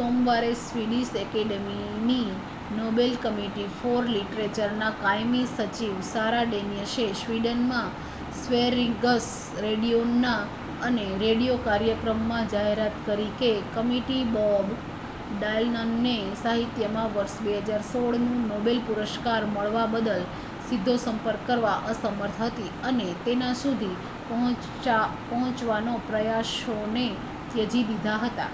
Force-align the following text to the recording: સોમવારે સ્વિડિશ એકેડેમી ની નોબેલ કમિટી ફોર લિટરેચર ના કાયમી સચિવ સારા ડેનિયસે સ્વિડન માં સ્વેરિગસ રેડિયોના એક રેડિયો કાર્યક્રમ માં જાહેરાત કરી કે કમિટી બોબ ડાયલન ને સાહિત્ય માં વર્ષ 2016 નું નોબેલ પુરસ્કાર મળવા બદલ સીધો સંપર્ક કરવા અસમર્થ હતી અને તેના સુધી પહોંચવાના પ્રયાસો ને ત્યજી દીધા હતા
સોમવારે 0.00 0.54
સ્વિડિશ 0.56 1.12
એકેડેમી 1.16 1.84
ની 2.00 2.32
નોબેલ 2.72 3.12
કમિટી 3.16 3.68
ફોર 3.76 4.02
લિટરેચર 4.06 4.70
ના 4.74 4.92
કાયમી 4.96 5.46
સચિવ 5.52 5.94
સારા 6.06 6.42
ડેનિયસે 6.46 7.06
સ્વિડન 7.14 7.60
માં 7.62 7.90
સ્વેરિગસ 8.38 9.28
રેડિયોના 9.60 10.40
એક 11.04 11.20
રેડિયો 11.20 11.56
કાર્યક્રમ 11.60 12.20
માં 12.24 12.46
જાહેરાત 12.48 12.96
કરી 13.06 13.32
કે 13.38 13.50
કમિટી 13.72 14.24
બોબ 14.30 14.66
ડાયલન 15.34 15.94
ને 16.00 16.14
સાહિત્ય 16.42 16.88
માં 16.90 17.10
વર્ષ 17.12 17.34
2016 17.40 18.20
નું 18.20 18.44
નોબેલ 18.48 18.78
પુરસ્કાર 18.82 19.42
મળવા 19.46 19.86
બદલ 19.86 20.22
સીધો 20.66 20.94
સંપર્ક 20.98 21.46
કરવા 21.46 21.78
અસમર્થ 21.86 22.40
હતી 22.42 22.70
અને 22.82 23.08
તેના 23.24 23.54
સુધી 23.54 23.96
પહોંચવાના 25.28 25.98
પ્રયાસો 26.06 26.76
ને 26.92 27.06
ત્યજી 27.50 27.84
દીધા 27.86 28.20
હતા 28.22 28.52